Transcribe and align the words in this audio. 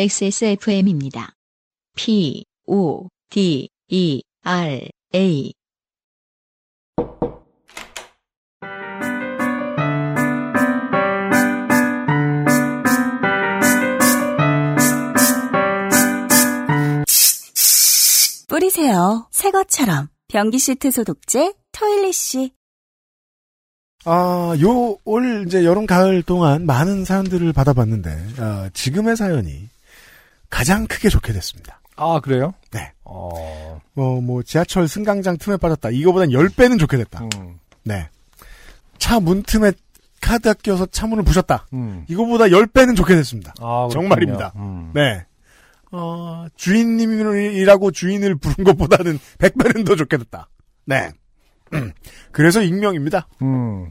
XSFM입니다. 0.00 1.32
P, 1.96 2.44
O, 2.68 3.08
D, 3.30 3.68
E, 3.88 4.22
R, 4.44 4.88
A. 5.12 5.52
뿌리세요. 18.46 19.26
새 19.32 19.50
것처럼. 19.50 20.10
변기 20.28 20.60
시트 20.60 20.92
소독제 20.92 21.54
토일리쉬. 21.72 22.52
아, 24.04 24.54
요, 24.62 24.96
올, 25.04 25.44
이제 25.48 25.64
여름, 25.64 25.86
가을 25.86 26.22
동안 26.22 26.66
많은 26.66 27.04
사연들을 27.04 27.52
받아봤는데, 27.52 28.26
아, 28.38 28.70
지금의 28.72 29.16
사연이 29.16 29.68
가장 30.50 30.86
크게 30.86 31.08
좋게 31.08 31.32
됐습니다. 31.32 31.80
아, 31.96 32.20
그래요? 32.20 32.54
네. 32.70 32.92
어, 33.04 33.80
뭐, 33.94 34.20
뭐, 34.20 34.42
지하철 34.42 34.86
승강장 34.88 35.36
틈에 35.38 35.56
빠졌다. 35.56 35.90
이거보단 35.90 36.28
10배는 36.30 36.78
좋게 36.78 36.96
됐다. 36.98 37.24
음, 37.36 37.58
네. 37.84 38.08
차 38.98 39.18
문 39.20 39.42
틈에 39.42 39.72
카드 40.20 40.52
끼워서 40.54 40.86
차문을 40.86 41.24
부셨다. 41.24 41.66
음. 41.72 42.04
이거보다 42.08 42.46
10배는 42.46 42.96
좋게 42.96 43.14
됐습니다. 43.16 43.54
아. 43.60 43.88
정말입니다. 43.92 44.52
음. 44.56 44.90
네. 44.94 45.24
어, 45.92 46.46
주인님이라고 46.56 47.90
주인을 47.92 48.34
부른 48.36 48.64
것보다는 48.64 49.18
100배는 49.38 49.86
더 49.86 49.96
좋게 49.96 50.16
됐다. 50.18 50.48
네. 50.84 51.10
그래서 52.32 52.62
익명입니다. 52.62 53.28
음. 53.42 53.90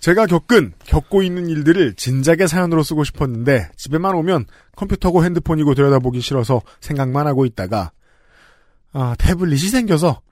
제가 0.00 0.26
겪은, 0.26 0.72
겪고 0.86 1.22
있는 1.22 1.48
일들을 1.48 1.94
진작에 1.94 2.46
사연으로 2.46 2.82
쓰고 2.82 3.04
싶었는데, 3.04 3.70
집에만 3.76 4.14
오면 4.14 4.46
컴퓨터고 4.76 5.24
핸드폰이고 5.24 5.74
들여다보기 5.74 6.22
싫어서 6.22 6.62
생각만 6.80 7.26
하고 7.26 7.44
있다가, 7.44 7.92
아, 8.92 9.14
태블릿이 9.18 9.68
생겨서, 9.68 10.22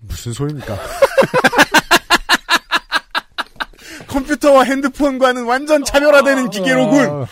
무슨 0.00 0.32
소리입니까? 0.32 0.78
컴퓨터와 4.06 4.62
핸드폰과는 4.62 5.44
완전 5.44 5.84
차별화되는 5.84 6.50
기계로군! 6.50 7.06
아, 7.06 7.26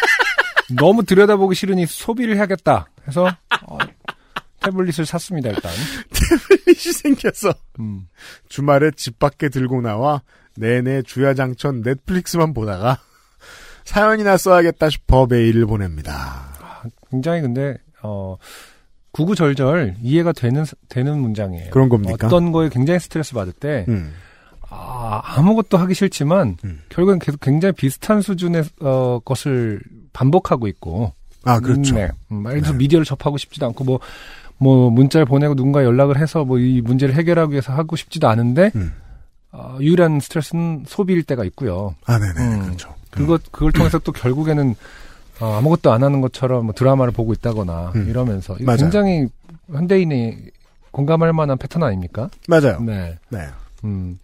너무 0.74 1.04
들여다보기 1.04 1.54
싫으니 1.54 1.86
소비를 1.86 2.36
해야겠다 2.36 2.86
해서 3.06 3.26
어, 3.66 3.78
태블릿을 4.60 5.06
샀습니다 5.06 5.50
일단. 5.50 5.72
태블릿이 6.12 6.92
생겨서, 6.92 7.52
음. 7.80 8.08
주말에 8.48 8.90
집 8.96 9.18
밖에 9.18 9.48
들고 9.48 9.80
나와, 9.80 10.22
내내 10.56 11.02
주야장천 11.02 11.82
넷플릭스만 11.82 12.54
보다가, 12.54 12.98
사연이나 13.84 14.36
써야겠다 14.36 14.90
싶어 14.90 15.26
메일을 15.26 15.66
보냅니다. 15.66 16.50
굉장히 17.10 17.40
근데 17.42 17.76
어 18.02 18.36
구구절절 19.12 19.96
이해가 20.00 20.32
되는 20.32 20.64
되는 20.88 21.18
문장이에요. 21.18 21.70
그런 21.70 21.88
겁니까? 21.88 22.26
어떤 22.26 22.52
거에 22.52 22.68
굉장히 22.68 23.00
스트레스 23.00 23.34
받을 23.34 23.52
때 23.52 23.84
음. 23.88 24.12
아, 24.70 25.20
아무것도 25.24 25.76
하기 25.78 25.94
싫지만 25.94 26.56
음. 26.64 26.80
결국엔 26.88 27.18
계속 27.18 27.40
굉장히 27.40 27.72
비슷한 27.72 28.22
수준의 28.22 28.64
어, 28.80 29.18
것을 29.24 29.80
반복하고 30.12 30.68
있고. 30.68 31.12
아, 31.44 31.58
그렇죠. 31.58 31.94
음, 31.94 31.96
네. 31.96 32.10
음, 32.30 32.44
예를 32.46 32.60
들어서 32.60 32.76
미디어를 32.76 33.04
접하고 33.04 33.38
싶지도 33.38 33.66
않고 33.66 33.82
뭐, 33.84 33.98
뭐 34.60 34.90
문자를 34.90 35.24
보내고 35.24 35.54
누군가 35.54 35.82
연락을 35.84 36.18
해서 36.18 36.44
뭐 36.44 36.58
이 36.58 36.80
문제를 36.82 37.14
해결하기 37.14 37.52
위해서 37.52 37.72
하고 37.72 37.96
싶지도 37.96 38.28
않은데 38.28 38.70
음. 38.76 38.92
어, 39.52 39.78
유일한 39.80 40.20
스트레스는 40.20 40.84
소비일 40.86 41.22
때가 41.24 41.44
있고요. 41.46 41.94
아, 42.04 42.18
네네, 42.18 42.54
음. 42.54 42.62
그렇죠. 42.66 42.94
그것 43.10 43.42
그걸 43.50 43.72
통해서 43.72 43.98
또 43.98 44.12
결국에는 44.12 44.74
어, 45.40 45.54
아무것도 45.56 45.90
안 45.90 46.02
하는 46.04 46.20
것처럼 46.20 46.66
뭐 46.66 46.74
드라마를 46.74 47.12
보고 47.12 47.32
있다거나 47.32 47.92
음. 47.96 48.08
이러면서 48.08 48.54
맞아요. 48.60 48.76
굉장히 48.78 49.26
현대인이 49.70 50.36
공감할 50.90 51.32
만한 51.32 51.56
패턴 51.56 51.82
아닙니까? 51.82 52.28
맞아요. 52.46 52.80
네. 52.80 53.16
네. 53.30 53.46
음. 53.84 54.18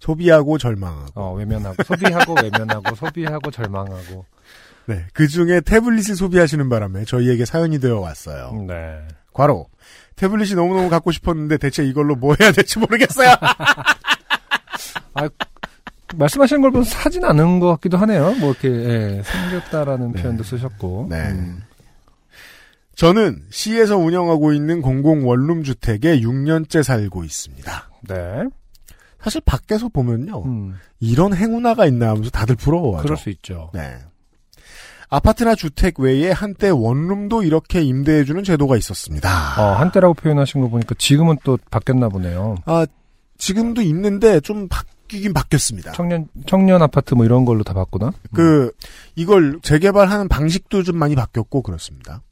소비하고 0.00 0.56
절망하고. 0.58 1.10
어, 1.14 1.34
외면하고 1.34 1.82
소비하고 1.82 2.34
외면하고 2.42 2.94
소비하고 2.94 3.50
절망하고. 3.50 4.24
네. 4.86 5.04
그 5.12 5.28
중에 5.28 5.60
태블릿을 5.60 6.16
소비하시는 6.16 6.68
바람에 6.68 7.04
저희에게 7.04 7.44
사연이 7.44 7.78
되어 7.78 8.00
왔어요. 8.00 8.64
네. 8.66 8.98
과로. 9.38 9.68
태블릿이 10.16 10.56
너무너무 10.56 10.90
갖고 10.90 11.12
싶었는데 11.12 11.58
대체 11.58 11.84
이걸로 11.84 12.16
뭐 12.16 12.34
해야 12.40 12.50
될지 12.50 12.80
모르겠어요. 12.80 13.28
말씀하시는 16.16 16.60
걸 16.60 16.72
보면 16.72 16.84
사진 16.84 17.24
않은 17.24 17.60
것 17.60 17.68
같기도 17.68 17.98
하네요. 17.98 18.34
뭐 18.40 18.50
이렇게 18.50 18.68
예, 18.68 19.22
생겼다라는 19.22 20.12
네. 20.12 20.22
표현도 20.22 20.42
쓰셨고. 20.42 21.06
네. 21.08 21.28
음. 21.30 21.62
저는 22.96 23.44
시에서 23.50 23.96
운영하고 23.96 24.52
있는 24.52 24.82
공공 24.82 25.28
원룸 25.28 25.62
주택에 25.62 26.18
6년째 26.18 26.82
살고 26.82 27.22
있습니다. 27.22 27.90
네. 28.08 28.44
사실 29.20 29.40
밖에서 29.44 29.88
보면요. 29.88 30.42
음, 30.44 30.74
이런 30.98 31.32
행운아가 31.32 31.86
있나 31.86 32.08
하면서 32.08 32.30
다들 32.30 32.56
부러워하죠. 32.56 33.04
그럴 33.04 33.16
수 33.16 33.30
있죠. 33.30 33.70
네. 33.72 33.98
아파트나 35.10 35.54
주택 35.54 36.00
외에 36.00 36.30
한때 36.30 36.68
원룸도 36.68 37.42
이렇게 37.42 37.80
임대해주는 37.82 38.44
제도가 38.44 38.76
있었습니다. 38.76 39.28
어, 39.58 39.76
한때라고 39.76 40.14
표현하신 40.14 40.60
거 40.60 40.68
보니까 40.68 40.94
지금은 40.98 41.36
또 41.44 41.58
바뀌었나 41.70 42.08
보네요. 42.08 42.56
아, 42.66 42.86
지금도 43.38 43.82
있는데 43.82 44.40
좀 44.40 44.68
바뀌긴 44.68 45.32
바뀌었습니다. 45.32 45.92
청년 45.92 46.26
청년 46.46 46.82
아파트 46.82 47.14
뭐 47.14 47.24
이런 47.24 47.44
걸로 47.44 47.62
다 47.62 47.72
바꾸나? 47.72 48.12
그 48.34 48.72
이걸 49.16 49.60
재개발하는 49.62 50.28
방식도 50.28 50.82
좀 50.82 50.96
많이 50.96 51.14
바뀌었고 51.14 51.62
그렇습니다. 51.62 52.22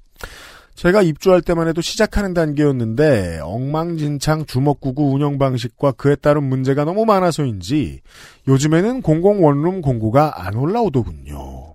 제가 0.75 1.01
입주할 1.01 1.41
때만 1.41 1.69
해도 1.69 1.81
시작하는 1.81 2.35
단계였는데 2.35 3.41
엉망진창 3.43 4.45
주먹구구 4.45 5.11
운영 5.11 5.39
방식과 5.39 5.93
그에 5.93 6.17
따른 6.17 6.45
문제가 6.45 6.85
너무 6.85 7.07
많아서인지 7.07 8.01
요즘에는 8.47 9.01
공공 9.01 9.43
원룸 9.43 9.81
공고가 9.81 10.45
안 10.47 10.55
올라오더군요. 10.55 11.66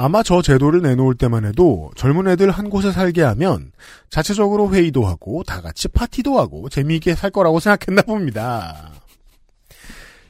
아마 0.00 0.22
저 0.22 0.40
제도를 0.42 0.80
내놓을 0.80 1.16
때만 1.16 1.44
해도 1.44 1.90
젊은 1.96 2.28
애들 2.28 2.52
한 2.52 2.70
곳에 2.70 2.92
살게 2.92 3.20
하면 3.22 3.72
자체적으로 4.10 4.72
회의도 4.72 5.04
하고 5.04 5.42
다 5.42 5.60
같이 5.60 5.88
파티도 5.88 6.38
하고 6.38 6.68
재미있게 6.68 7.16
살 7.16 7.30
거라고 7.30 7.58
생각했나 7.58 8.02
봅니다. 8.02 8.92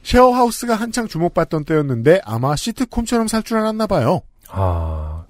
쉐어하우스가 0.01 0.73
한창 0.73 1.07
주목받던 1.07 1.65
때였는데 1.65 2.19
아마 2.25 2.55
시트콤처럼 2.55 3.27
살 3.27 3.43
줄 3.43 3.57
알았나 3.59 3.85
봐요. 3.85 4.21
아 4.49 5.23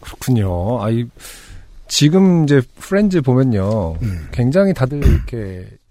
그렇군요. 0.00 0.82
아이 0.82 1.06
지금 1.86 2.42
이제 2.44 2.60
프렌즈 2.80 3.20
보면요, 3.20 3.92
음. 4.02 4.28
굉장히 4.32 4.74
다들 4.74 5.06
이렇게 5.06 5.68
주- 5.68 5.81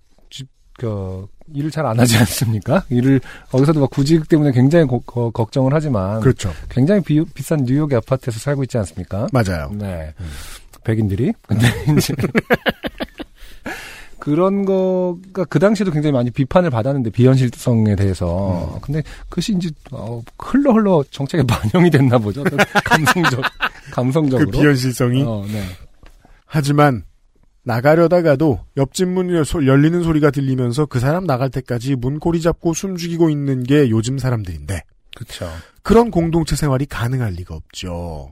그 0.81 1.27
일을 1.53 1.69
잘 1.69 1.85
안 1.85 1.99
하지 1.99 2.17
않습니까? 2.17 2.83
일을 2.89 3.21
거기서도 3.51 3.79
막 3.81 3.89
구직 3.91 4.27
때문에 4.27 4.51
굉장히 4.51 4.85
고- 4.85 5.01
거- 5.01 5.29
걱정을 5.29 5.73
하지만 5.73 6.19
그렇죠. 6.21 6.51
굉장히 6.69 7.01
비, 7.01 7.23
비싼 7.33 7.63
뉴욕의 7.65 7.97
아파트에서 7.97 8.39
살고 8.39 8.63
있지 8.63 8.77
않습니까? 8.79 9.27
맞아요. 9.31 9.69
네. 9.73 10.13
백인들이. 10.83 11.33
근데 11.47 11.67
이제 11.97 12.13
그런 14.19 14.65
거가 14.65 15.45
그 15.49 15.57
당시에도 15.59 15.91
굉장히 15.91 16.13
많이 16.13 16.29
비판을 16.29 16.69
받았는데 16.69 17.09
비현실성에 17.09 17.95
대해서. 17.95 18.77
근데 18.81 19.01
그것이 19.29 19.53
이제 19.55 19.69
어, 19.91 20.21
흘러 20.39 20.73
흘러 20.73 21.03
정책에 21.09 21.43
반영이 21.45 21.89
됐나 21.89 22.17
보죠. 22.19 22.43
감성적 22.85 23.41
그 23.41 23.91
감성적으로. 23.91 24.51
비현실성이. 24.51 25.23
어, 25.23 25.43
네. 25.51 25.63
하지만 26.45 27.03
나가려다가도 27.63 28.59
옆집 28.77 29.07
문 29.09 29.29
열- 29.33 29.45
열리는 29.67 30.01
소리가 30.03 30.31
들리면서 30.31 30.85
그 30.87 30.99
사람 30.99 31.25
나갈 31.25 31.49
때까지 31.49 31.95
문고리 31.95 32.41
잡고 32.41 32.73
숨죽이고 32.73 33.29
있는 33.29 33.63
게 33.63 33.89
요즘 33.89 34.17
사람들인데 34.17 34.81
그렇죠. 35.15 35.47
그런 35.83 36.09
공동체 36.11 36.55
생활이 36.55 36.85
가능할 36.85 37.33
리가 37.33 37.55
없죠. 37.55 38.29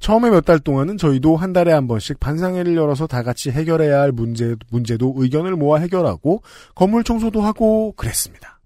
처음에 0.00 0.28
몇 0.28 0.44
달 0.44 0.58
동안은 0.58 0.98
저희도 0.98 1.36
한 1.36 1.52
달에 1.54 1.72
한 1.72 1.86
번씩 1.88 2.20
반상회를 2.20 2.76
열어서 2.76 3.06
다 3.06 3.22
같이 3.22 3.50
해결해야 3.50 4.00
할 4.00 4.12
문제, 4.12 4.54
문제도 4.70 5.14
의견을 5.16 5.56
모아 5.56 5.78
해결하고 5.78 6.42
건물 6.74 7.04
청소도 7.04 7.40
하고 7.40 7.92
그랬습니다. 7.96 8.60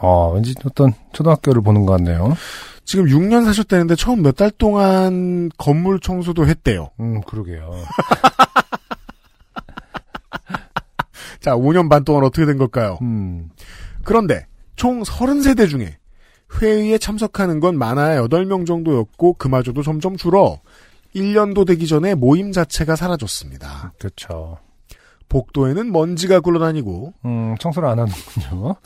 어, 0.00 0.32
왠지 0.32 0.54
어떤 0.64 0.92
초등학교를 1.12 1.62
보는 1.62 1.84
것 1.86 1.92
같네요. 1.98 2.34
지금 2.84 3.04
6년 3.04 3.44
사셨다는데 3.44 3.94
처음 3.94 4.22
몇 4.22 4.34
달 4.34 4.50
동안 4.50 5.50
건물 5.58 6.00
청소도 6.00 6.46
했대요. 6.48 6.90
음, 6.98 7.20
그러게요. 7.20 7.70
자, 11.40 11.56
5년 11.56 11.88
반 11.88 12.04
동안 12.04 12.24
어떻게 12.24 12.46
된 12.46 12.58
걸까요? 12.58 12.98
음, 13.02 13.50
그런데 14.04 14.46
총 14.76 15.02
30세대 15.02 15.68
중에 15.68 15.96
회의에 16.60 16.98
참석하는 16.98 17.60
건 17.60 17.78
많아야 17.78 18.22
8명 18.22 18.66
정도였고 18.66 19.34
그마저도 19.34 19.82
점점 19.82 20.16
줄어 20.16 20.60
1년도 21.14 21.66
되기 21.66 21.86
전에 21.86 22.14
모임 22.14 22.52
자체가 22.52 22.96
사라졌습니다. 22.96 23.92
그렇죠. 23.98 24.58
복도에는 25.28 25.92
먼지가 25.92 26.40
굴러다니고 26.40 27.14
음, 27.24 27.54
청소를 27.58 27.88
안 27.88 28.00
하는군요. 28.00 28.76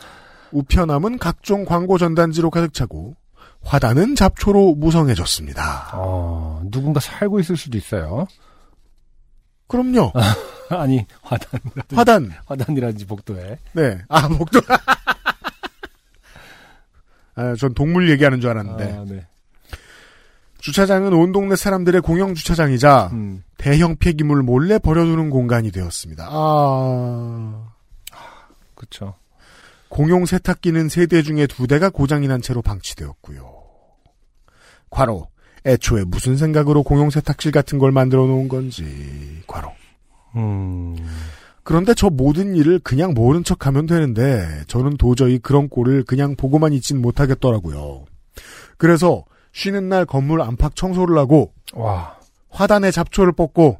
우편함은 0.52 1.18
각종 1.18 1.64
광고 1.64 1.98
전단지로 1.98 2.50
가득 2.50 2.72
차고 2.74 3.16
화단은 3.62 4.14
잡초로 4.14 4.74
무성해졌습니다. 4.74 5.92
어, 5.94 6.62
누군가 6.70 7.00
살고 7.00 7.40
있을 7.40 7.56
수도 7.56 7.78
있어요. 7.78 8.26
그럼요. 9.66 10.12
아니, 10.70 11.06
화단, 11.22 11.60
화단. 11.94 12.30
화단이라든지 12.46 13.06
복도에. 13.06 13.58
네. 13.72 13.98
아, 14.08 14.28
목도. 14.28 14.60
아, 17.36 17.54
전 17.58 17.74
동물 17.74 18.08
얘기하는 18.10 18.40
줄 18.40 18.50
알았는데. 18.50 18.92
아, 18.92 19.04
네. 19.06 19.26
주차장은 20.58 21.12
온 21.12 21.32
동네 21.32 21.56
사람들의 21.56 22.00
공영 22.00 22.32
주차장이자 22.34 23.10
음, 23.12 23.44
대형 23.58 23.96
폐기물 23.96 24.42
몰래 24.42 24.78
버려두는 24.78 25.28
공간이 25.28 25.70
되었습니다. 25.70 26.26
아. 26.30 27.68
그쵸. 28.74 29.14
공용 29.90 30.24
세탁기는 30.24 30.88
세 30.88 31.06
대 31.06 31.20
중에 31.22 31.46
두 31.46 31.66
대가 31.66 31.90
고장이 31.90 32.26
난 32.28 32.40
채로 32.40 32.62
방치되었고요. 32.62 33.52
과로. 34.88 35.28
애초에 35.66 36.04
무슨 36.04 36.36
생각으로 36.36 36.82
공용 36.82 37.10
세탁실 37.10 37.52
같은 37.52 37.78
걸 37.78 37.92
만들어 37.92 38.26
놓은 38.26 38.48
건지. 38.48 39.42
과로. 39.46 39.72
음, 40.36 40.96
그런데 41.62 41.94
저 41.94 42.10
모든 42.10 42.54
일을 42.54 42.80
그냥 42.80 43.14
모른 43.14 43.44
척 43.44 43.66
하면 43.66 43.86
되는데 43.86 44.64
저는 44.66 44.96
도저히 44.96 45.38
그런 45.38 45.68
꼴을 45.68 46.04
그냥 46.04 46.36
보고만 46.36 46.72
있진 46.74 47.00
못하겠더라고요. 47.00 48.04
그래서 48.76 49.24
쉬는 49.52 49.88
날 49.88 50.04
건물 50.04 50.42
안팎 50.42 50.76
청소를 50.76 51.16
하고 51.16 51.52
와, 51.72 52.18
화단에 52.50 52.90
잡초를 52.90 53.32
뽑고 53.32 53.78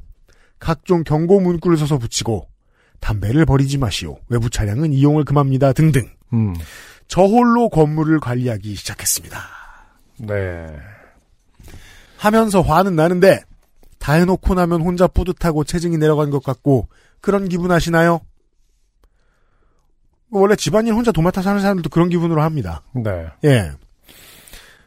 각종 0.57 1.03
경고 1.03 1.39
문구를 1.39 1.77
서서 1.77 1.99
붙이고 1.99 2.47
담배를 3.01 3.45
버리지 3.45 3.77
마시오. 3.77 4.17
외부 4.29 4.49
차량은 4.49 4.93
이용을 4.93 5.25
금합니다. 5.25 5.73
등등. 5.73 6.09
음, 6.33 6.55
저 7.07 7.23
홀로 7.23 7.69
건물을 7.69 8.19
관리하기 8.19 8.73
시작했습니다. 8.73 9.37
네. 10.19 10.65
하면서 12.25 12.61
화는 12.61 12.95
나는데 12.95 13.41
다 13.99 14.13
해놓고 14.13 14.55
나면 14.55 14.81
혼자 14.81 15.07
뿌듯하고 15.07 15.63
체증이 15.63 15.97
내려간 15.97 16.31
것 16.31 16.43
같고 16.43 16.87
그런 17.21 17.47
기분 17.47 17.71
아시나요? 17.71 18.21
원래 20.31 20.55
집안일 20.55 20.93
혼자 20.93 21.11
도맡아 21.11 21.41
사는 21.41 21.61
사람들도 21.61 21.89
그런 21.89 22.09
기분으로 22.09 22.41
합니다. 22.41 22.81
네. 22.93 23.27
예. 23.45 23.71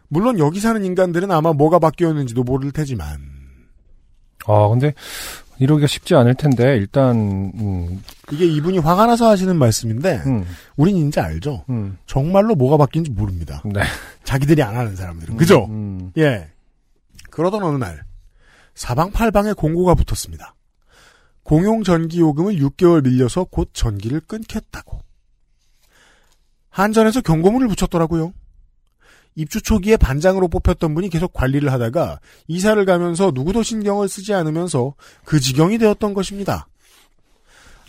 물론 0.09 0.39
여기 0.39 0.61
사는 0.61 0.85
인간들은 0.85 1.31
아마 1.31 1.53
뭐가 1.53 1.79
바뀌었는지도 1.79 2.43
모를 2.43 2.73
테지만 2.73 3.39
아, 4.47 4.69
근데, 4.69 4.95
이러기가 5.59 5.87
쉽지 5.87 6.15
않을 6.15 6.35
텐데, 6.35 6.77
일단, 6.77 7.17
음, 7.55 8.03
이게 8.31 8.47
이분이 8.47 8.79
화가 8.79 9.07
나서 9.07 9.29
하시는 9.29 9.55
말씀인데 9.57 10.23
음, 10.27 10.47
우린 10.77 10.97
이제 11.09 11.21
알죠. 11.21 11.65
음, 11.69 11.99
정말로 12.07 12.55
뭐가 12.55 12.79
바뀐지 12.79 13.11
모릅니다. 13.11 13.63
네. 13.67 13.83
자기들이 14.25 14.63
안 14.63 14.75
하는 14.77 14.97
사람들은 14.97 15.37
그죠? 15.37 15.67
음, 15.67 16.13
예. 16.17 16.49
그러던 17.39 17.63
어느 17.63 17.77
날 17.77 18.05
사방팔방에 18.75 19.53
공고가 19.53 19.95
붙었습니다. 19.95 20.57
공용 21.45 21.85
전기 21.85 22.19
요금을 22.19 22.57
6개월 22.57 23.05
밀려서 23.05 23.45
곧 23.45 23.71
전기를 23.73 24.19
끊겠다고. 24.19 24.99
한전에서 26.69 27.21
경고문을 27.21 27.69
붙였더라고요. 27.69 28.35
입주 29.37 29.63
초기에 29.63 29.97
반장으로 29.97 30.49
뽑혔던 30.49 30.97
분이 30.97 31.11
계속 31.11 31.33
관리를 31.33 31.71
하다가 31.71 32.19
이사를 32.49 32.85
가면서 32.85 33.31
누구도 33.33 33.63
신경을 33.63 34.09
쓰지 34.09 34.35
않으면서 34.35 34.95
그 35.25 35.39
지경이 35.39 35.79
되었던 35.79 36.15
것입니다. 36.15 36.67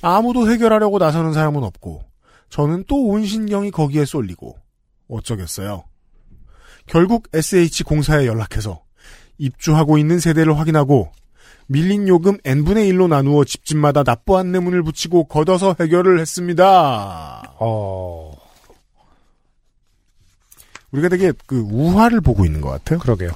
아무도 0.03 0.47
해결하려고 0.47 0.99
나서는 0.99 1.33
사람은 1.33 1.63
없고 1.63 2.03
저는 2.49 2.83
또 2.87 2.97
온 2.97 3.25
신경이 3.25 3.71
거기에 3.71 4.05
쏠리고 4.05 4.59
어쩌겠어요. 5.07 5.85
결국 6.85 7.27
SH 7.33 7.83
공사에 7.83 8.27
연락해서 8.27 8.83
입주하고 9.39 9.97
있는 9.97 10.19
세대를 10.19 10.57
확인하고 10.59 11.11
밀린 11.67 12.07
요금 12.07 12.37
n분의 12.43 12.91
1로 12.91 13.07
나누어 13.07 13.43
집집마다 13.43 14.03
납부 14.03 14.37
안내문을 14.37 14.83
붙이고 14.83 15.25
걷어서 15.25 15.75
해결을 15.79 16.19
했습니다. 16.19 17.53
어, 17.59 18.33
우리가 20.91 21.09
되게 21.09 21.31
그 21.45 21.59
우화를 21.59 22.21
보고 22.21 22.45
있는 22.45 22.61
것 22.61 22.69
같아요. 22.69 22.99
그러게요. 22.99 23.29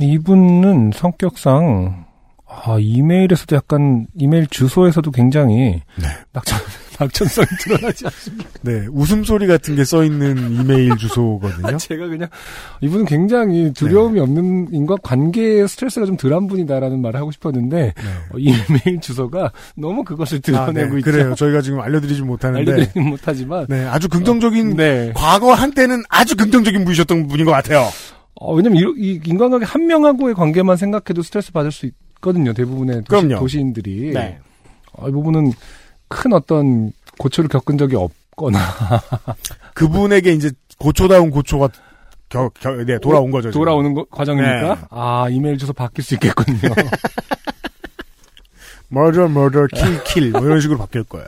이분은 0.00 0.92
성격상, 0.94 2.06
아, 2.48 2.76
이메일에서도 2.80 3.54
약간, 3.54 4.06
이메일 4.16 4.48
주소에서도 4.48 5.08
굉장히, 5.12 5.80
네. 5.96 6.06
낙천, 6.32 6.58
낙천성이 6.98 7.46
드러나지 7.60 8.06
않습니까? 8.06 8.48
네, 8.62 8.86
웃음소리 8.90 9.46
같은 9.46 9.74
게 9.76 9.84
써 9.88 10.04
있는 10.04 10.52
이메일 10.52 10.96
주소거든요. 10.96 11.76
제가 11.80 12.08
그냥, 12.08 12.28
이분은 12.82 13.06
굉장히 13.06 13.72
두려움이 13.72 14.16
네. 14.16 14.20
없는, 14.20 14.68
인과 14.72 14.96
관계에 15.02 15.66
스트레스가 15.66 16.04
좀 16.04 16.16
덜한 16.18 16.46
분이다라는 16.46 17.00
말을 17.00 17.18
하고 17.18 17.30
싶었는데, 17.30 17.76
네. 17.96 18.02
어, 18.32 18.38
이메일 18.38 19.00
주소가 19.00 19.50
너무 19.76 20.04
그것을 20.04 20.38
아, 20.38 20.40
드러내고 20.42 20.92
네, 20.94 20.98
있죠. 20.98 21.10
그래요. 21.10 21.34
저희가 21.34 21.62
지금 21.62 21.80
알려드리지 21.80 22.20
못하는데, 22.22 22.70
알려드리진 22.70 23.08
못하지만, 23.08 23.66
네, 23.68 23.86
아주 23.86 24.10
긍정적인 24.10 24.76
네. 24.76 25.12
과거 25.14 25.54
한때는 25.54 26.02
아주 26.10 26.36
긍정적인 26.36 26.84
분이셨던 26.84 27.28
분인 27.28 27.46
것 27.46 27.52
같아요. 27.52 27.88
어, 28.34 28.54
왜냐면 28.54 28.82
이, 28.82 29.02
이 29.14 29.20
인간관계 29.24 29.64
한 29.64 29.86
명하고의 29.86 30.34
관계만 30.34 30.76
생각해도 30.76 31.22
스트레스 31.22 31.50
받을 31.50 31.72
수 31.72 31.86
있거든요. 31.86 32.52
대부분의 32.52 33.04
도시. 33.04 33.28
도시인들이. 33.28 34.10
네. 34.12 34.38
어, 34.92 35.08
이 35.08 35.12
부분은 35.12 35.52
큰 36.08 36.32
어떤 36.32 36.92
고초를 37.18 37.48
겪은 37.48 37.78
적이 37.78 37.96
없거나 37.96 38.58
그분에게 39.74 40.32
이제 40.32 40.50
고초다운 40.78 41.30
고초가 41.30 41.68
겨, 42.28 42.50
겨, 42.60 42.72
네, 42.84 42.98
돌아온 42.98 43.30
거죠. 43.30 43.50
지금. 43.50 43.60
돌아오는 43.60 43.94
거- 43.94 44.04
과정이니까 44.10 44.74
네. 44.74 44.80
아 44.90 45.28
이메일 45.30 45.56
주소 45.58 45.72
바뀔 45.72 46.04
수 46.04 46.14
있겠군요. 46.14 46.58
murder, 48.92 49.24
murder, 49.28 49.66
kill, 49.74 50.02
kill 50.04 50.30
뭐 50.32 50.42
이런 50.44 50.60
식으로 50.60 50.78
바뀔 50.78 51.04
거예요. 51.04 51.26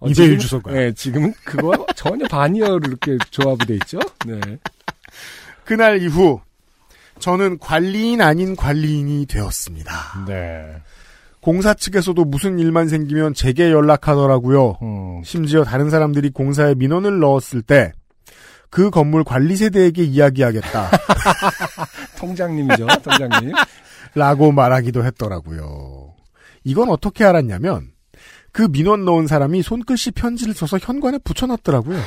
어, 0.00 0.06
이메일 0.06 0.14
지금- 0.14 0.38
주소가. 0.38 0.72
네, 0.72 0.92
지금은 0.92 1.34
그거 1.44 1.86
전혀 1.96 2.26
반이어로 2.28 2.80
이렇게 2.86 3.18
조합이 3.30 3.66
돼 3.66 3.74
있죠. 3.74 3.98
네. 4.26 4.40
그날 5.64 6.00
이후 6.02 6.40
저는 7.18 7.58
관리인 7.58 8.20
아닌 8.22 8.56
관리인이 8.56 9.26
되었습니다. 9.26 10.24
네. 10.26 10.76
공사 11.40 11.74
측에서도 11.74 12.24
무슨 12.24 12.58
일만 12.58 12.88
생기면 12.88 13.34
제게 13.34 13.70
연락하더라고요. 13.70 14.78
음, 14.82 15.22
심지어 15.24 15.64
다른 15.64 15.90
사람들이 15.90 16.30
공사에 16.30 16.74
민원을 16.74 17.20
넣었을 17.20 17.62
때 17.62 17.92
그 18.70 18.90
건물 18.90 19.24
관리 19.24 19.56
세대에게 19.56 20.04
이야기하겠다. 20.04 20.90
통장님이죠. 22.18 22.86
통장님. 23.02 23.52
라고 24.14 24.52
말하기도 24.52 25.04
했더라고요. 25.04 26.14
이건 26.64 26.90
어떻게 26.90 27.24
알았냐면 27.24 27.92
그 28.52 28.68
민원 28.70 29.04
넣은 29.04 29.26
사람이 29.26 29.62
손글씨 29.62 30.12
편지를 30.12 30.54
써서 30.54 30.78
현관에 30.78 31.18
붙여놨더라고요. 31.18 31.98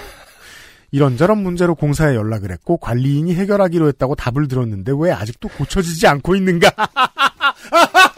이런저런 0.92 1.38
문제로 1.42 1.74
공사에 1.74 2.16
연락을 2.16 2.52
했고 2.52 2.78
관리인이 2.78 3.34
해결하기로 3.34 3.88
했다고 3.88 4.16
답을 4.16 4.48
들었는데 4.50 4.92
왜 4.98 5.12
아직도 5.12 5.48
고쳐지지 5.48 6.06
않고 6.06 6.36
있는가? 6.36 6.70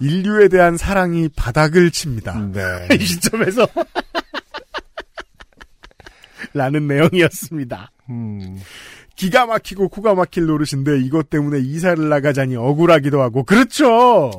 인류에 0.00 0.48
대한 0.48 0.76
사랑이 0.76 1.28
바닥을 1.28 1.90
칩니다. 1.90 2.38
네. 2.52 2.88
이 2.98 3.04
시점에서 3.04 3.66
라는 6.52 6.88
내용이었습니다. 6.88 7.92
음, 8.08 8.60
기가 9.14 9.46
막히고 9.46 9.88
코가 9.88 10.14
막힐 10.14 10.46
노릇인데 10.46 11.00
이것 11.00 11.30
때문에 11.30 11.60
이사를 11.60 12.08
나가자니 12.08 12.56
억울하기도 12.56 13.20
하고 13.20 13.44
그렇죠. 13.44 14.30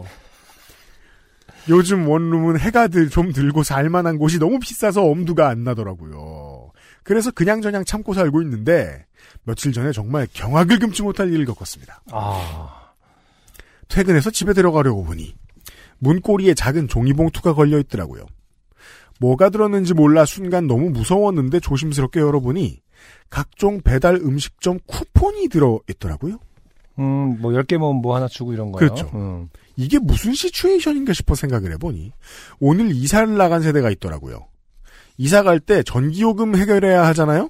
요즘 1.70 2.08
원룸은 2.08 2.60
해가 2.60 2.88
들, 2.88 3.10
좀 3.10 3.32
들고 3.32 3.64
살만한 3.64 4.18
곳이 4.18 4.40
너무 4.40 4.60
비싸서 4.60 5.04
엄두가 5.04 5.48
안 5.48 5.64
나더라고요. 5.64 6.72
그래서 7.04 7.32
그냥저냥 7.32 7.86
참고 7.86 8.14
살고 8.14 8.42
있는데 8.42 9.06
며칠 9.44 9.72
전에 9.72 9.92
정말 9.92 10.28
경악을 10.34 10.80
금치 10.80 11.04
못할 11.04 11.32
일을 11.32 11.46
겪었습니다. 11.46 12.02
아, 12.12 12.92
퇴근해서 13.88 14.32
집에 14.32 14.54
들어가려고 14.54 15.04
보니 15.04 15.36
문고리에 16.02 16.54
작은 16.56 16.88
종이봉투가 16.88 17.54
걸려 17.54 17.80
있더라고요. 17.80 18.26
뭐가 19.20 19.50
들었는지 19.50 19.94
몰라 19.94 20.26
순간 20.26 20.66
너무 20.68 20.90
무서웠는데 20.90 21.60
조심스럽게 21.60 22.20
열어보니 22.20 22.82
각종 23.30 23.82
배달 23.82 24.16
음식점 24.16 24.80
쿠폰이 24.88 25.48
들어 25.50 25.80
있더라고요. 25.90 26.40
음, 27.00 27.40
뭐 27.40 27.52
10개 27.52 27.78
모으면 27.78 28.02
뭐 28.02 28.16
하나 28.16 28.28
주고 28.28 28.52
이런 28.54 28.72
거요. 28.72 28.80
그렇죠. 28.80 29.10
음, 29.14 29.50
이게 29.78 30.00
무슨 30.00 30.34
시츄에이션인가 30.34 31.14
싶어 31.14 31.36
생각을 31.36 31.72
해보니 31.74 32.12
오늘 32.60 32.92
이사를 32.92 33.38
나간 33.38 33.62
세대가 33.62 33.90
있더라고요. 33.92 34.48
이사 35.18 35.44
갈 35.44 35.60
때 35.60 35.84
전기요금 35.84 36.56
해결해야 36.56 37.06
하잖아요? 37.08 37.50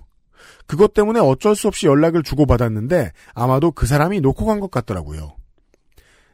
그것 0.68 0.94
때문에 0.94 1.20
어쩔 1.22 1.56
수 1.56 1.68
없이 1.70 1.86
연락을 1.88 2.22
주고받았는데 2.24 3.12
아마도 3.34 3.72
그 3.72 3.86
사람이 3.88 4.20
놓고 4.22 4.46
간 4.46 4.60
것 4.60 4.70
같더라고요. 4.72 5.36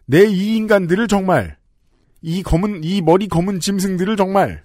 내 0.06 0.26
이 0.26 0.56
인간들을 0.58 1.08
정말 1.08 1.57
이 2.27 2.43
검은 2.43 2.84
이 2.84 3.01
머리 3.01 3.29
검은 3.29 3.62
짐승들을 3.62 4.17
정말 4.17 4.62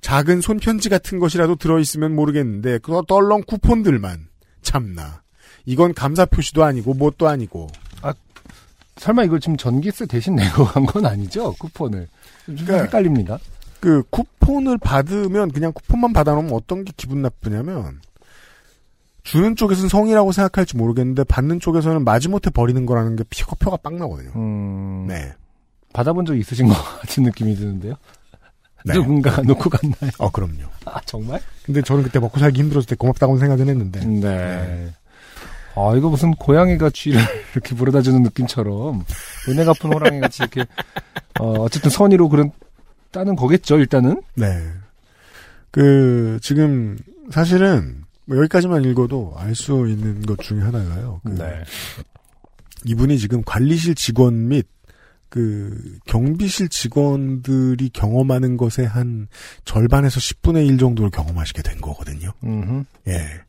작은 0.00 0.40
손편지 0.40 0.88
같은 0.88 1.18
것이라도 1.18 1.56
들어있으면 1.56 2.14
모르겠는데 2.16 2.78
그 2.78 3.02
떨렁 3.06 3.42
쿠폰들만 3.46 4.28
참나. 4.62 5.20
이건 5.66 5.92
감사 5.92 6.24
표시도 6.24 6.64
아니고 6.64 6.94
뭣도 6.94 7.28
아니고 7.28 7.68
설마 8.96 9.24
이걸 9.24 9.38
지금 9.40 9.56
전기세 9.58 10.06
대신 10.06 10.34
내고 10.36 10.64
간 10.64 10.86
건 10.86 11.04
아니죠? 11.04 11.52
쿠폰을. 11.58 12.08
좀 12.46 12.56
그러니까- 12.56 12.82
헷갈립니다. 12.84 13.38
그 13.78 14.02
쿠폰을 14.10 14.78
받으면 14.78 15.50
그냥 15.52 15.72
쿠폰만 15.74 16.14
받아놓으면 16.14 16.52
어떤 16.54 16.84
게 16.84 16.92
기분 16.96 17.20
나쁘냐면 17.22 18.00
주는 19.24 19.56
쪽에서는 19.56 19.88
성이라고 19.90 20.32
생각할지 20.32 20.76
모르겠는데 20.78 21.24
받는 21.24 21.60
쪽에서는 21.60 22.02
마지못해 22.04 22.48
버리는 22.50 22.84
거라는 22.86 23.16
게 23.16 23.24
피- 23.28 23.44
표가 23.44 23.76
빵 23.78 23.98
나거든요. 23.98 24.32
음, 24.36 25.06
네. 25.06 25.32
받아본 25.92 26.26
적 26.26 26.36
있으신 26.36 26.68
것 26.68 26.74
같은 27.00 27.22
느낌이 27.24 27.54
드는데요. 27.56 27.94
네. 28.84 28.94
누군가가 28.94 29.42
놓고 29.42 29.68
갔나요? 29.68 30.10
어 30.18 30.30
그럼요. 30.30 30.62
아, 30.86 31.00
정말? 31.04 31.40
근데 31.64 31.82
저는 31.82 32.02
그때 32.02 32.18
먹고 32.18 32.38
살기 32.40 32.60
힘들었을 32.60 32.86
때 32.86 32.94
고맙다고 32.96 33.38
생각은 33.38 33.68
했는데 33.68 34.00
네. 34.04 34.90
아, 35.76 35.94
이거 35.96 36.08
무슨 36.08 36.32
고양이가 36.32 36.90
쥐를 36.90 37.20
이렇게 37.52 37.74
물어다 37.74 38.02
주는 38.02 38.22
느낌처럼 38.22 39.04
은혜 39.48 39.64
갚은 39.64 39.92
호랑이 39.92 40.20
같이 40.20 40.42
이렇게, 40.42 40.64
어, 41.38 41.52
어쨌든 41.60 41.90
선의로 41.90 42.28
그런, 42.28 42.50
따는 43.12 43.36
거겠죠, 43.36 43.78
일단은? 43.78 44.20
네. 44.34 44.60
그, 45.70 46.38
지금, 46.42 46.98
사실은, 47.30 48.02
뭐 48.24 48.36
여기까지만 48.38 48.84
읽어도 48.84 49.34
알 49.36 49.54
수 49.54 49.86
있는 49.88 50.22
것 50.22 50.40
중에 50.40 50.60
하나가요. 50.60 51.20
그 51.24 51.30
네. 51.30 51.62
이분이 52.84 53.18
지금 53.18 53.42
관리실 53.44 53.94
직원 53.94 54.48
및, 54.48 54.66
그, 55.30 55.98
경비실 56.06 56.68
직원들이 56.68 57.90
경험하는 57.90 58.56
것의 58.56 58.86
한 58.88 59.28
절반에서 59.64 60.18
10분의 60.20 60.66
1 60.66 60.76
정도를 60.78 61.10
경험하시게 61.10 61.62
된 61.62 61.80
거거든요. 61.80 62.32
음흠. 62.44 62.84
예. 63.08 63.40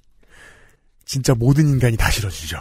진짜 1.06 1.34
모든 1.36 1.68
인간이 1.68 1.98
다 1.98 2.10
싫어지죠. 2.10 2.58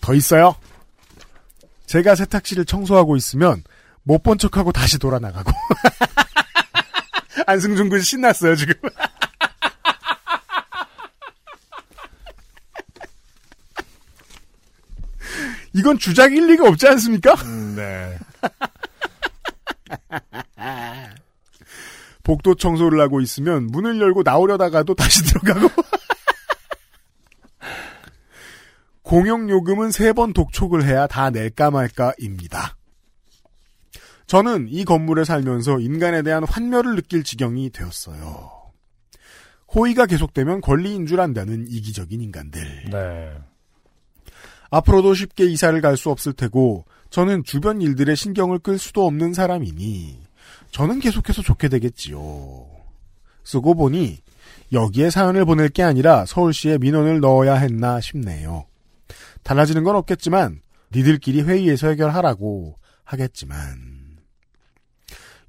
더 0.00 0.14
있어요? 0.14 0.56
제가 1.86 2.14
세탁실을 2.16 2.64
청소하고 2.64 3.16
있으면 3.16 3.62
못 4.02 4.22
본 4.22 4.38
척하고 4.38 4.72
다시 4.72 4.98
돌아 4.98 5.18
나가고. 5.18 5.52
안승준 7.46 7.88
군 7.88 8.00
신났어요 8.00 8.56
지금. 8.56 8.74
이건 15.86 15.98
주작 15.98 16.32
일 16.32 16.48
리가 16.48 16.68
없지 16.68 16.88
않습니까? 16.88 17.36
네. 17.76 18.18
복도 22.24 22.56
청소를 22.56 23.00
하고 23.00 23.20
있으면 23.20 23.68
문을 23.68 24.00
열고 24.00 24.22
나오려다가도 24.24 24.96
다시 24.96 25.22
들어가고. 25.22 25.68
공용 29.02 29.48
요금은 29.48 29.92
세 29.92 30.12
번 30.12 30.32
독촉을 30.32 30.84
해야 30.84 31.06
다 31.06 31.30
낼까 31.30 31.70
말까입니다. 31.70 32.76
저는 34.26 34.66
이 34.68 34.84
건물에 34.84 35.22
살면서 35.22 35.78
인간에 35.78 36.22
대한 36.22 36.42
환멸을 36.42 36.96
느낄 36.96 37.22
지경이 37.22 37.70
되었어요. 37.70 38.50
호의가 39.72 40.06
계속되면 40.06 40.62
권리인 40.62 41.06
줄 41.06 41.20
안다는 41.20 41.66
이기적인 41.68 42.20
인간들. 42.20 42.90
네. 42.90 43.30
앞으로도 44.70 45.14
쉽게 45.14 45.46
이사를 45.46 45.80
갈 45.80 45.96
수 45.96 46.10
없을 46.10 46.32
테고 46.32 46.84
저는 47.10 47.44
주변 47.44 47.80
일들에 47.80 48.14
신경을 48.14 48.58
끌 48.58 48.78
수도 48.78 49.06
없는 49.06 49.32
사람이니 49.32 50.20
저는 50.70 51.00
계속해서 51.00 51.42
좋게 51.42 51.68
되겠지요. 51.68 52.66
쓰고 53.44 53.74
보니 53.74 54.18
여기에 54.72 55.10
사연을 55.10 55.44
보낼 55.44 55.68
게 55.68 55.82
아니라 55.82 56.26
서울시에 56.26 56.78
민원을 56.78 57.20
넣어야 57.20 57.54
했나 57.54 58.00
싶네요. 58.00 58.66
달라지는 59.42 59.84
건 59.84 59.96
없겠지만 59.96 60.60
니들끼리 60.94 61.42
회의에서 61.42 61.88
해결하라고 61.88 62.76
하겠지만 63.04 63.96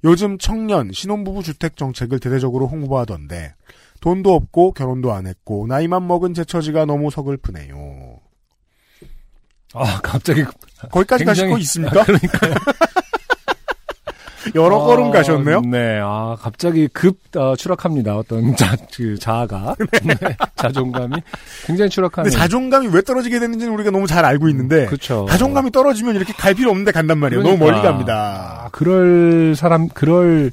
요즘 0.04 0.38
청년 0.38 0.92
신혼부부 0.92 1.42
주택 1.42 1.76
정책을 1.76 2.20
대대적으로 2.20 2.68
홍보하던데 2.68 3.54
돈도 4.00 4.32
없고 4.32 4.72
결혼도 4.72 5.12
안 5.12 5.26
했고 5.26 5.66
나이만 5.66 6.06
먹은 6.06 6.34
제 6.34 6.44
처지가 6.44 6.84
너무 6.84 7.10
서글프네요. 7.10 7.76
아, 9.74 10.00
갑자기. 10.02 10.44
거기까지 10.90 11.24
가실 11.24 11.44
굉장히- 11.44 11.52
거 11.52 11.58
있습니까? 11.58 12.00
아, 12.00 12.04
그러니까요. 12.04 12.54
여러 14.54 14.78
걸음 14.78 15.08
아, 15.08 15.10
가셨네요. 15.10 15.60
네, 15.62 16.00
아, 16.02 16.34
갑자기 16.40 16.88
급, 16.88 17.18
어, 17.36 17.54
추락합니다. 17.54 18.16
어떤 18.16 18.56
자, 18.56 18.74
그, 18.96 19.18
자아가. 19.18 19.74
네, 20.04 20.14
자존감이 20.56 21.16
굉장히 21.66 21.90
추락하는. 21.90 22.30
자존감이 22.30 22.86
왜 22.88 23.02
떨어지게 23.02 23.40
되는지는 23.40 23.74
우리가 23.74 23.90
너무 23.90 24.06
잘 24.06 24.24
알고 24.24 24.48
있는데 24.48 24.86
그쵸. 24.86 25.26
자존감이 25.28 25.70
떨어지면 25.70 26.14
이렇게 26.16 26.32
갈 26.32 26.54
필요 26.54 26.70
없는데 26.70 26.92
간단 26.92 27.18
말이에요. 27.18 27.42
너무 27.42 27.58
그러니까. 27.58 27.76
멀리 27.82 27.86
갑니다. 27.86 28.62
아, 28.64 28.68
그럴 28.70 29.54
사람, 29.54 29.88
그럴, 29.88 30.50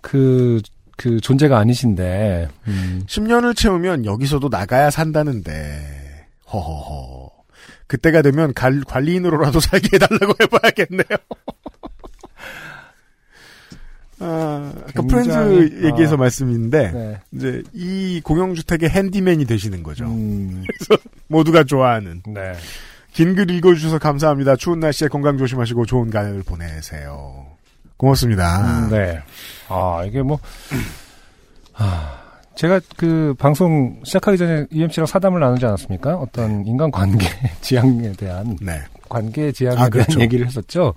그, 0.00 0.60
그 0.96 1.20
존재가 1.20 1.58
아니신데. 1.58 2.48
음. 2.68 3.02
10년을 3.08 3.56
채우면 3.56 4.04
여기서도 4.04 4.48
나가야 4.48 4.90
산다는데 4.90 6.24
허허허. 6.52 7.23
그때가 7.94 8.22
되면 8.22 8.52
갈- 8.54 8.82
관리인으로라도 8.86 9.60
살게 9.60 9.90
해달라고 9.94 10.34
해봐야겠네요. 10.40 11.04
아, 14.20 14.72
아까 14.88 15.02
프렌즈 15.02 15.84
얘기에서 15.86 16.14
아. 16.14 16.18
말씀인데 16.18 16.90
네. 16.92 17.20
이제 17.32 17.62
이 17.72 18.20
공영주택의 18.24 18.88
핸디맨이 18.88 19.44
되시는 19.44 19.82
거죠. 19.82 20.04
음, 20.06 20.64
모두가 21.28 21.64
좋아하는. 21.64 22.22
네. 22.26 22.52
긴 23.12 23.34
글 23.36 23.48
읽어주셔서 23.50 23.98
감사합니다. 24.00 24.56
추운 24.56 24.80
날씨에 24.80 25.06
건강 25.08 25.36
조심하시고 25.38 25.86
좋은 25.86 26.10
가을 26.10 26.42
보내세요. 26.44 27.46
고맙습니다. 27.96 28.86
음, 28.86 28.90
네. 28.90 29.20
아, 29.68 30.02
이게 30.04 30.20
뭐, 30.22 30.38
아, 31.74 32.23
제가 32.56 32.80
그 32.96 33.34
방송 33.38 34.00
시작하기 34.04 34.38
전에 34.38 34.66
UMC랑 34.72 35.06
사담을 35.06 35.40
나누지 35.40 35.66
않았습니까? 35.66 36.16
어떤 36.16 36.64
인간 36.66 36.90
관계 36.90 37.26
지향에 37.60 38.12
대한, 38.12 38.56
네. 38.60 38.80
관계 39.08 39.50
지향에 39.50 39.74
아, 39.76 39.88
대한 39.88 39.90
그렇죠. 39.90 40.20
얘기를 40.20 40.46
했었죠. 40.46 40.94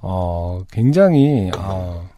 어, 0.00 0.62
굉장히, 0.70 1.50
어, 1.56 2.08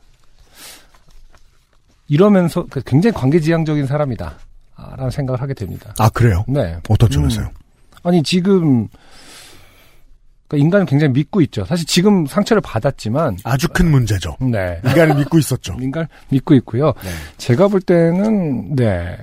이러면서 2.08 2.66
그 2.68 2.82
굉장히 2.84 3.14
관계 3.14 3.40
지향적인 3.40 3.86
사람이다. 3.86 4.36
아, 4.76 4.96
라는 4.96 5.10
생각을 5.10 5.40
하게 5.40 5.54
됩니다. 5.54 5.94
아, 5.98 6.08
그래요? 6.10 6.44
네. 6.48 6.76
어떤 6.88 7.08
점에서요? 7.10 7.46
음. 7.46 7.50
아니, 8.02 8.22
지금, 8.22 8.88
그러니까 10.50 10.64
인간을 10.66 10.86
굉장히 10.86 11.12
믿고 11.12 11.40
있죠. 11.42 11.64
사실 11.64 11.86
지금 11.86 12.26
상처를 12.26 12.60
받았지만, 12.60 13.38
아주 13.44 13.68
큰 13.68 13.88
문제죠. 13.88 14.36
네. 14.40 14.80
인간을 14.84 15.14
믿고 15.14 15.38
있었죠. 15.38 15.76
인간 15.80 16.08
믿고 16.28 16.54
있고요. 16.54 16.86
네. 16.86 17.10
제가 17.38 17.68
볼 17.68 17.80
때는 17.80 18.74
네 18.74 19.16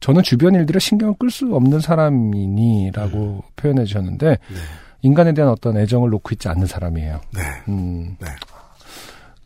저는 0.00 0.24
주변 0.24 0.54
일들에 0.54 0.80
신경을 0.80 1.14
끌 1.20 1.30
수 1.30 1.54
없는 1.54 1.78
사람이니라고 1.78 3.44
표현해 3.54 3.84
주셨는데 3.84 4.26
네. 4.30 4.56
인간에 5.02 5.32
대한 5.32 5.50
어떤 5.50 5.76
애정을 5.76 6.10
놓고 6.10 6.30
있지 6.32 6.48
않는 6.48 6.66
사람이에요. 6.66 7.20
네. 7.32 7.40
음, 7.68 8.16
네. 8.20 8.26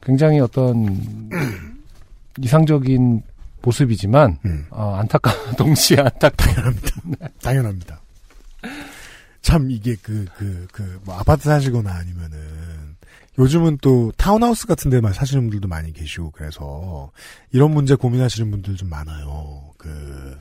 굉장히 0.03 0.41
어떤 0.41 1.29
이상적인 2.41 3.23
모습이지만 3.61 4.39
음, 4.47 4.67
어, 4.71 4.95
안타까 4.99 5.31
동시에 5.59 5.99
안타까. 5.99 6.47
당연합니다. 7.43 8.01
참 9.47 9.71
이게 9.71 9.95
그 9.97 10.25
그 10.37 10.67
그 10.73 11.01
뭐 11.05 11.15
아파트 11.17 11.45
사시거나 11.45 11.93
아니면은 11.95 12.37
요즘은 13.39 13.79
또 13.81 14.11
타운하우스 14.17 14.67
같은 14.67 14.91
데만 14.91 15.13
사시는 15.13 15.43
분들도 15.45 15.69
많이 15.69 15.93
계시고 15.93 16.33
그래서 16.33 17.13
이런 17.53 17.71
문제 17.73 17.95
고민하시는 17.95 18.51
분들 18.51 18.75
좀 18.77 18.89
많아요. 18.91 19.71
그 19.79 20.37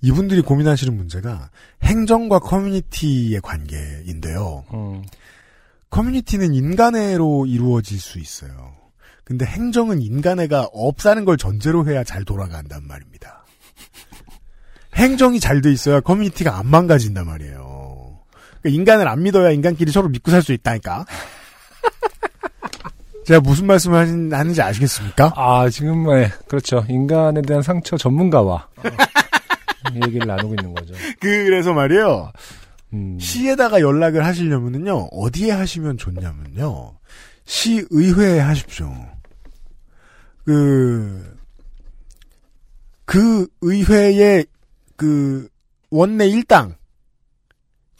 이분들이 0.00 0.40
고민하시는 0.40 0.96
문제가 0.96 1.50
행정과 1.82 2.38
커뮤니티의 2.38 3.40
관계인데요. 3.42 4.64
음, 4.72 5.04
커뮤니티는 5.90 6.54
인간애로 6.54 7.44
이루어질 7.46 7.98
수 8.00 8.18
있어요. 8.18 8.72
근데 9.24 9.44
행정은 9.44 10.00
인간애가 10.00 10.70
없다는 10.72 11.26
걸 11.26 11.36
전제로 11.36 11.86
해야 11.86 12.04
잘 12.04 12.24
돌아간단 12.24 12.86
말입니다. 12.86 13.44
행정이 14.96 15.40
잘 15.40 15.60
돼 15.60 15.70
있어야 15.72 16.00
커뮤니티가 16.00 16.56
안 16.56 16.68
망가진단 16.68 17.26
말이에요. 17.26 17.69
그러니까 18.62 18.80
인간을 18.80 19.08
안 19.08 19.22
믿어야 19.22 19.50
인간끼리 19.50 19.90
서로 19.92 20.08
믿고 20.08 20.30
살 20.30 20.42
수 20.42 20.52
있다니까. 20.52 21.04
제가 23.26 23.40
무슨 23.40 23.66
말씀을 23.66 24.32
하는지 24.32 24.62
아시겠습니까? 24.62 25.32
아 25.36 25.68
지금 25.70 26.06
네, 26.06 26.30
그렇죠 26.48 26.84
인간에 26.88 27.42
대한 27.42 27.62
상처 27.62 27.96
전문가와 27.96 28.66
어, 28.82 29.94
얘기를 30.06 30.26
나누고 30.26 30.54
있는 30.58 30.74
거죠. 30.74 30.94
그래서 31.20 31.72
말이에요. 31.72 32.32
음, 32.92 33.18
시에다가 33.20 33.80
연락을 33.80 34.24
하시려면은요, 34.24 35.10
어디에 35.12 35.52
하시면 35.52 35.96
좋냐면요, 35.96 36.94
시의회에 37.44 38.40
하십시오. 38.40 38.92
그, 40.44 41.38
그 43.04 43.46
의회의 43.60 44.44
그 44.96 45.48
원내 45.90 46.26
일당 46.26 46.74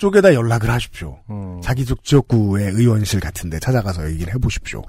쪽에다 0.00 0.35
연락을 0.35 0.71
하십시오. 0.71 1.19
음. 1.28 1.61
자기 1.62 1.85
쪽 1.85 2.02
지역구의 2.02 2.71
의원실 2.71 3.21
같은데 3.21 3.59
찾아가서 3.61 4.11
얘기를 4.11 4.35
해보십시오. 4.35 4.83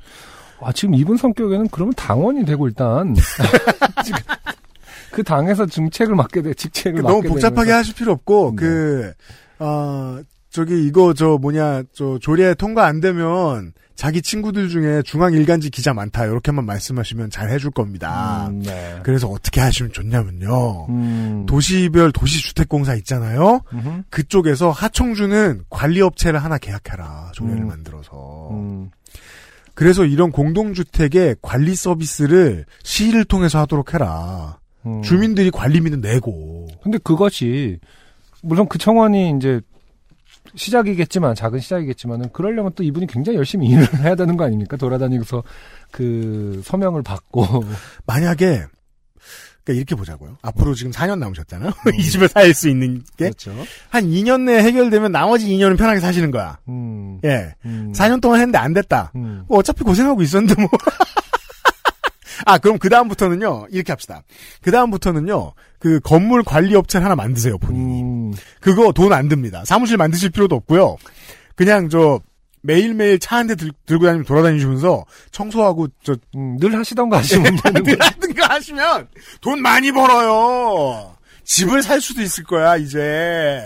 아, 0.62 0.72
지금 0.72 0.96
이분 0.96 1.18
성격에는 1.18 1.68
그러면 1.70 1.94
당원이 1.96 2.46
되고 2.46 2.68
일단 2.68 3.14
그 5.12 5.22
당에서 5.24 5.66
정책을 5.66 6.16
맡게 6.16 6.42
돼, 6.42 6.54
직책을 6.54 7.02
맡게 7.02 7.14
너무 7.14 7.28
복잡하게 7.28 7.66
되면서. 7.66 7.78
하실 7.78 7.96
필요 7.96 8.14
없고 8.14 8.52
네. 8.52 8.56
그 8.56 9.14
어, 9.60 10.20
저기 10.52 10.86
이거 10.86 11.14
저 11.14 11.38
뭐냐 11.42 11.84
저 11.94 12.20
조례 12.20 12.54
통과 12.54 12.86
안 12.86 13.00
되면 13.00 13.72
자기 13.96 14.22
친구들 14.22 14.68
중에 14.68 15.02
중앙 15.04 15.34
일간지 15.34 15.70
기자 15.70 15.94
많다 15.94 16.26
이렇게만 16.26 16.66
말씀하시면 16.66 17.30
잘 17.30 17.50
해줄 17.50 17.72
겁니다. 17.72 18.48
음, 18.50 18.60
네. 18.60 19.00
그래서 19.04 19.28
어떻게 19.28 19.62
하시면 19.62 19.94
좋냐면요. 19.94 20.88
음. 20.90 21.46
도시별 21.48 22.12
도시주택공사 22.12 22.96
있잖아요. 22.96 23.62
음흠. 23.72 24.04
그쪽에서 24.10 24.72
하청주는 24.72 25.64
관리업체를 25.70 26.44
하나 26.44 26.58
계약해라 26.58 27.32
조례를 27.34 27.62
음. 27.62 27.68
만들어서. 27.68 28.50
음. 28.52 28.90
그래서 29.74 30.04
이런 30.04 30.32
공동주택의 30.32 31.38
관리 31.42 31.76
서비스를 31.76 32.66
시를 32.84 33.24
통해서 33.24 33.60
하도록 33.60 33.94
해라. 33.94 34.60
음. 34.86 35.02
주민들이 35.02 35.50
관리비는 35.50 36.02
내고. 36.02 36.68
근데 36.84 36.98
그것이 36.98 37.80
물론 38.42 38.68
그 38.68 38.78
청원이 38.78 39.36
이제 39.38 39.62
시작이겠지만 40.56 41.36
작은 41.36 41.60
시작이겠지만은 41.60 42.30
그러려면 42.34 42.72
또 42.76 42.84
이분이 42.84 43.08
굉장히 43.08 43.38
열심히 43.38 43.68
일을 43.70 43.88
해야 44.04 44.16
되는 44.16 44.36
거 44.38 44.44
아닙니까? 44.46 44.78
돌아다니면서 44.78 45.44
그 45.92 46.62
서명을 46.64 47.04
받고 47.04 47.64
만약에 48.06 48.66
그러니까 49.64 49.78
이렇게 49.78 49.96
보자고요. 49.96 50.38
앞으로 50.42 50.74
지금 50.74 50.92
4년 50.92 51.20
남으셨잖아요. 51.20 51.72
이 51.98 52.04
집에 52.04 52.28
살 52.28 52.52
수 52.56 52.68
있는 52.68 53.04
게 53.16 53.26
그렇죠. 53.26 53.54
한 53.90 54.06
2년 54.06 54.42
내에 54.42 54.64
해결되면 54.64 55.12
나머지 55.12 55.48
2년은 55.50 55.78
편하게 55.78 56.00
사시는 56.00 56.32
거야. 56.32 56.58
음. 56.68 57.20
예. 57.24 57.54
음. 57.66 57.92
4년 57.96 58.20
동안 58.22 58.40
했는데 58.40 58.58
안 58.58 58.74
됐다. 58.74 59.12
음. 59.16 59.44
뭐 59.48 59.60
어차피 59.60 59.84
고생하고 59.84 60.22
있었는데 60.24 60.60
뭐. 60.60 60.68
아, 62.46 62.58
그럼 62.58 62.78
그 62.80 62.90
다음부터는요. 62.90 63.68
이렇게 63.72 63.92
합시다. 63.92 64.24
그 64.62 64.72
다음부터는요. 64.72 65.54
그 65.80 66.00
건물 66.02 66.44
관리 66.44 66.76
업체를 66.76 67.06
하나 67.06 67.16
만드세요, 67.16 67.58
본인이. 67.58 68.02
음. 68.04 68.34
그거 68.60 68.92
돈 68.92 69.12
안 69.14 69.28
듭니다. 69.30 69.64
사무실 69.66 69.98
만드실 69.98 70.30
필요도 70.30 70.56
없고요. 70.56 70.98
그냥 71.56 71.90
저 71.90 72.20
매일매일 72.64 73.18
차 73.20 73.38
한 73.38 73.48
대 73.48 73.56
들고 73.56 74.06
다니면 74.06 74.26
돌아다니시면서 74.26 75.04
청소하고 75.32 75.88
저 76.04 76.16
음, 76.36 76.58
늘 76.60 76.78
하시던 76.78 77.10
거 77.10 77.18
하시면 77.18 77.56
되는 77.58 77.84
거죠. 77.84 77.98
하든가 78.00 78.50
하시면 78.56 79.08
돈 79.42 79.62
많이 79.62 79.92
벌어요. 79.92 81.16
집을 81.44 81.82
살 81.82 82.00
수도 82.00 82.22
있을 82.22 82.44
거야, 82.44 82.78
이제. 82.78 83.62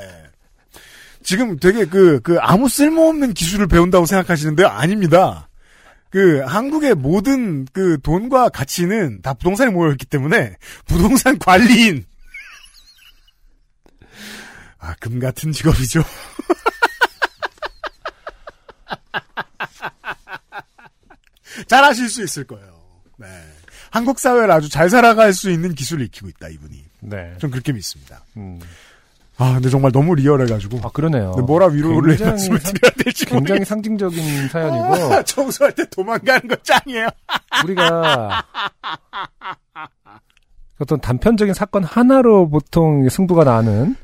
지금 1.24 1.58
되게 1.58 1.86
그, 1.86 2.20
그 2.22 2.38
아무 2.40 2.70
쓸모없는 2.70 3.34
기술을 3.34 3.68
배운다고 3.68 4.06
생각하시는데요. 4.06 4.68
아닙니다. 4.68 5.50
그 6.10 6.40
한국의 6.42 6.96
모든 6.96 7.66
그 7.66 8.00
돈과 8.02 8.50
가치는 8.50 9.22
다 9.22 9.34
부동산에 9.34 9.72
모여있기 9.72 10.06
때문에 10.06 10.56
부동산 10.86 11.38
관리인. 11.40 12.06
아, 14.78 14.94
금 15.00 15.20
같은 15.20 15.52
직업이죠. 15.52 16.04
잘 21.68 21.84
하실 21.84 22.10
수 22.10 22.24
있을 22.24 22.44
거예요. 22.46 22.82
네. 23.18 23.28
한국 23.92 24.20
사회를 24.20 24.52
아주 24.52 24.70
잘 24.70 24.90
살아갈 24.90 25.34
수 25.34 25.50
있는 25.50 25.74
기술을 25.74 26.06
익히고 26.06 26.28
있다, 26.30 26.50
이분이. 26.50 26.86
네. 27.02 27.34
전 27.40 27.50
그렇게 27.50 27.72
믿습니다. 27.72 28.24
음. 28.38 28.60
아, 29.38 29.54
근데 29.56 29.70
정말 29.70 29.92
너무 29.92 30.16
리얼해가지고. 30.16 30.80
아 30.84 30.90
그러네요. 30.94 31.32
뭐라 31.32 31.68
위로를 31.68 32.12
굉장히 32.16 32.32
말씀을 32.32 32.60
상- 32.60 32.74
드려야 32.74 32.92
될지 33.04 33.26
굉장히 33.28 33.42
모르겠어요. 33.60 33.66
상징적인 33.66 34.48
사연이고 34.50 34.94
아, 35.14 35.22
청소할 35.24 35.74
때 35.74 35.84
도망가는 35.90 36.48
거 36.48 36.56
짱이에요. 36.64 37.08
우리가 37.66 38.44
어떤 40.80 41.00
단편적인 41.02 41.54
사건 41.54 41.84
하나로 41.84 42.50
보통 42.50 43.08
승부가 43.10 43.44
나는 43.44 43.96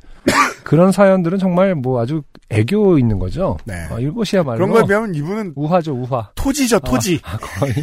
그런 0.71 0.93
사연들은 0.93 1.37
정말 1.37 1.75
뭐 1.75 2.01
아주 2.01 2.21
애교 2.49 2.97
있는 2.97 3.19
거죠. 3.19 3.57
네. 3.65 3.73
아, 3.89 3.99
이것이야말로 3.99 4.55
그런 4.55 4.71
거에 4.71 4.83
비하면 4.87 5.13
이분은 5.13 5.51
우화죠 5.57 5.91
우화. 5.93 6.29
토지죠, 6.35 6.79
토지. 6.79 7.19
아, 7.23 7.35
거의 7.35 7.73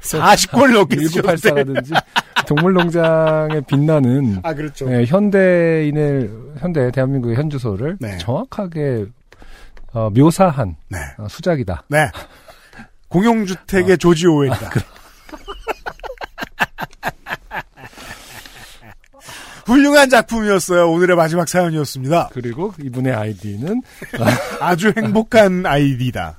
40골 0.00 0.74
넘게 0.74 1.06
쓰셨는데. 1.06 1.82
1984라든지 1.84 2.04
동물농장에 2.48 3.60
빛나는 3.68 4.40
아, 4.42 4.54
그렇죠. 4.54 4.92
예, 4.92 5.04
현대인의 5.04 6.30
현대 6.58 6.90
대한민국의 6.90 7.36
현주소를 7.36 7.98
네. 8.00 8.18
정확하게 8.18 9.06
어, 9.92 10.10
묘사한 10.10 10.74
네. 10.88 10.98
어, 11.18 11.28
수작이다. 11.28 11.84
네. 11.88 12.10
공용주택의 13.06 13.92
아. 13.92 13.96
조지 13.96 14.26
오웰이다. 14.26 14.70
훌륭한 19.66 20.08
작품이었어요. 20.08 20.90
오늘의 20.90 21.16
마지막 21.16 21.48
사연이었습니다. 21.48 22.30
그리고 22.32 22.72
이분의 22.82 23.12
아이디는 23.12 23.82
아주 24.60 24.92
행복한 24.96 25.66
아이디다. 25.66 26.38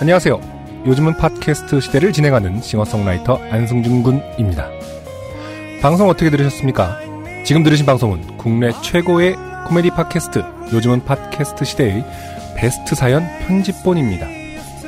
안녕하세요. 0.00 0.40
요즘은 0.84 1.16
팟캐스트 1.16 1.80
시대를 1.80 2.12
진행하는 2.12 2.60
싱어송라이터 2.60 3.36
안승준 3.50 4.02
군입니다. 4.02 4.68
방송 5.80 6.08
어떻게 6.08 6.28
들으셨습니까? 6.28 6.98
지금 7.44 7.62
들으신 7.62 7.86
방송은 7.86 8.36
국내 8.38 8.72
최고의 8.82 9.36
코미디 9.68 9.90
팟캐스트 9.90 10.42
요즘은 10.72 11.04
팟캐스트 11.04 11.64
시대의 11.64 12.04
베스트 12.56 12.96
사연 12.96 13.24
편집본입니다. 13.46 14.41